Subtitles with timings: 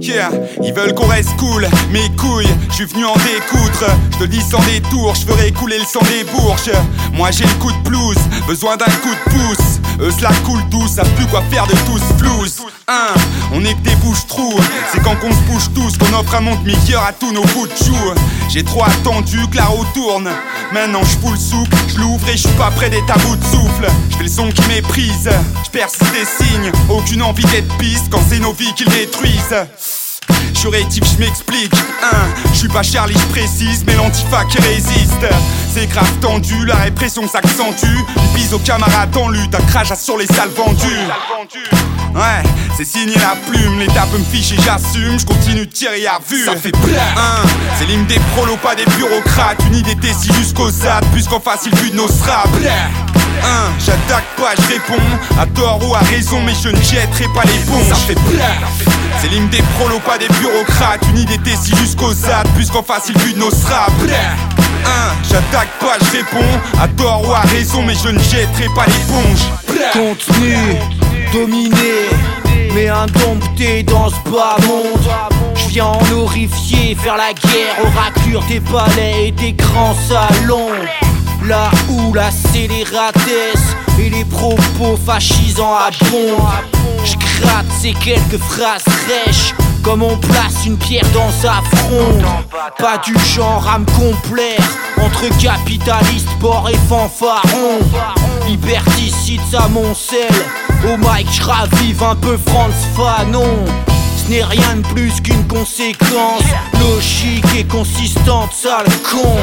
[0.00, 0.30] Yeah,
[0.62, 3.86] ils veulent qu'on reste cool, mes couilles, je suis venu en découdre.
[4.12, 6.70] Je te dis sans détour, je ferai couler le sang des bourges.
[7.12, 9.80] Moi j'ai le coup de blouse, besoin d'un coup de pouce.
[10.00, 12.56] Eux cela coule tous, savent plus quoi faire de tous flouze.
[12.88, 13.14] Hein,
[13.52, 13.93] on est des
[14.92, 17.66] c'est quand qu'on se bouge tous qu'on offre un monde meilleur à tous nos bouts
[17.66, 17.96] de chou.
[18.48, 20.28] J'ai trop attendu que la roue tourne.
[20.72, 23.86] Maintenant je le souple, je l'ouvre et je suis pas près des tabous de souffle.
[24.10, 25.30] Je fais le son qui méprise,
[25.64, 29.66] je des signes, aucune envie d'être piste quand c'est nos vies qui le détruisent.
[30.64, 31.74] Je suis rétif, je m'explique.
[32.02, 32.16] Hein,
[32.50, 35.26] je suis pas Charlie, je précise, mais l'antifa qui résiste.
[35.74, 37.84] C'est grave tendu, la répression s'accentue.
[38.16, 40.88] Ils bise aux camarades en lutte, un crachat sur les salles vendues.
[42.14, 46.18] Ouais, c'est signé la plume, l'état peut me ficher, j'assume, je continue de tirer à
[46.26, 46.46] vue.
[46.46, 47.12] Ça fait plein.
[47.14, 47.46] Hein,
[47.78, 49.62] c'est l'hymne des prolos, pas des bureaucrates.
[49.66, 52.48] Une idée si jusqu'aux ZAD, puisqu'en face il de nos straps.
[53.42, 55.04] Hein, j'attaque pas, je réponds,
[55.40, 57.84] à tort ou à raison, mais je ne jetterai pas les ponts.
[57.88, 58.54] Ça fait plein.
[59.20, 61.04] C'est l'hymne des prolos, pas des bureaucrates.
[61.10, 63.92] Une idée si jusqu'aux ZAD, puisqu'en face il but nos straps.
[64.86, 68.84] Hein, j'attaque pas, je réponds, à tort ou à raison, mais je ne jetterai pas
[68.86, 69.40] l'éponge.
[69.92, 70.56] Contenu,
[71.32, 72.08] dominé,
[72.74, 75.08] mais indompté dans ce bas monde.
[75.56, 80.70] Je viens en horrifier, faire la guerre aux raclures des palais et des grands salons.
[81.46, 86.42] Là où la scélératesse et les propos fascisants abondent.
[87.04, 92.24] Je gratte ces quelques phrases fraîches comme on place une pierre dans sa fronde.
[92.78, 94.64] Pas du genre à me complaire
[94.98, 97.80] entre capitalistes, porcs et fanfarons.
[98.48, 100.32] Liberticide à mon sel.
[100.84, 103.93] Au mic, je un peu Franz Fanon.
[104.24, 106.42] Ce n'est rien de plus qu'une conséquence
[106.80, 109.36] logique et consistante, sale con.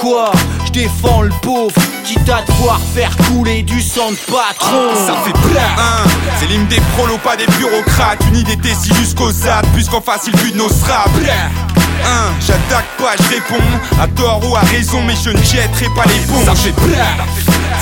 [0.00, 0.32] Quoi?
[0.66, 4.94] Je défends le pauvre, quitte à devoir faire couler du sang de patron.
[5.06, 5.62] Ça fait plein.
[5.78, 6.06] Hein,
[6.38, 8.22] c'est l'hymne des prolos, pas des bureaucrates.
[8.28, 11.10] Une idée si jusqu'aux ZAD, puisqu'en face il but de nos straps.
[12.04, 13.64] Hein, j'attaque pas, je réponds,
[14.00, 16.44] à tort ou à raison, mais je ne jetterai pas les ponts.
[16.44, 17.16] Ça fait plein.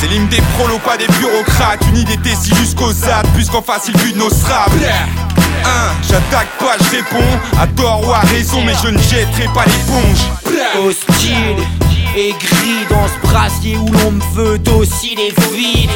[0.01, 1.83] C'est l'hymne des prolos, pas des bureaucrates.
[1.89, 4.73] Une idée si jusqu'aux ZAD, puisqu'en face il but de nos straps.
[6.09, 10.27] J'attaque pas, je réponds, à tort ou à raison, mais je ne jetterai pas l'éponge.
[10.79, 11.65] Hostile
[12.17, 15.91] et gris dans ce brasier où l'on me veut docile et vide.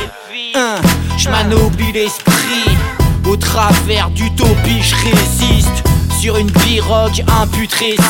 [0.54, 0.76] Hein,
[1.16, 2.76] je m'anoblis l'esprit
[3.26, 5.84] au travers d'utopie, je résiste
[6.20, 8.00] sur une pirogue imputrécible.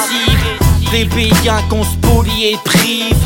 [0.88, 3.16] Plébéien qu'on spolie et prive.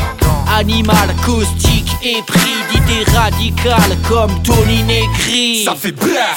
[0.55, 5.63] Animal caustique et pris d'idées radicales comme Tony Negri.
[5.63, 6.35] Ça fait plein.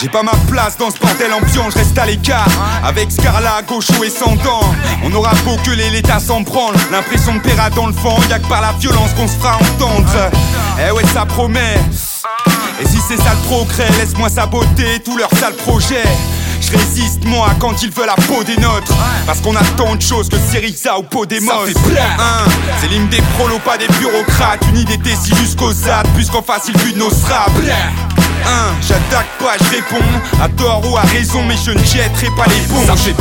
[0.00, 2.46] J'ai pas ma place dans ce bordel ambiant, je reste à l'écart.
[2.84, 4.74] Avec Scarla, gaucho et sans dents.
[5.04, 6.74] On aura beau que les l'état s'en branle.
[6.90, 10.30] L'impression de paiera dans le fond, y'a que par la violence qu'on se fera entendre.
[10.86, 11.78] Eh ouais, ça promet.
[12.80, 16.02] Et si c'est ça le progrès, laisse-moi saboter tous leurs sales projets.
[16.60, 18.94] Je résiste moi quand ils veulent la peau des nôtres
[19.26, 22.04] Parce qu'on a tant de choses que Syriza ou fait plein.
[22.20, 22.44] Hein,
[22.80, 26.92] C'est l'hymne des prolos, pas des bureaucrates Une idée si jusqu'aux ZAD, puisqu'en face ils
[26.94, 27.50] de nos straps
[28.46, 30.04] Hein, J'attaque pas, je réponds,
[30.42, 33.14] à tort ou à raison Mais je ne jetterai pas les Ça fait.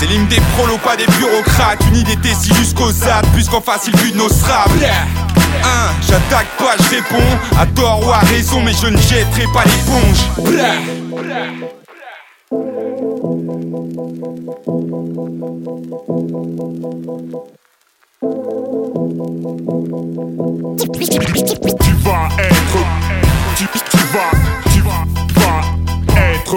[0.00, 1.82] C'est l'hymne des prolos, pas des bureaucrates.
[1.88, 4.72] Une idée si jusqu'aux ZAD, puisqu'en face ils but de nos straps
[5.64, 9.64] Hein, J'attaque pas, je réponds, à tort ou à raison Mais je ne jetterai pas
[9.64, 10.18] l'éponge
[21.80, 24.30] Tu vas être vas,
[24.72, 25.04] tu vas,
[25.40, 25.62] vas
[26.20, 26.56] être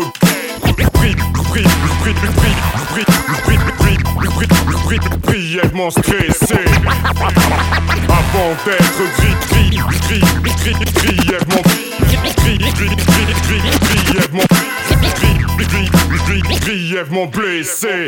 [5.22, 6.56] brièvement stressé
[8.10, 9.04] avant d'être
[10.94, 11.62] brièvement
[13.82, 14.46] brièvement
[16.62, 18.08] brièvement blessé.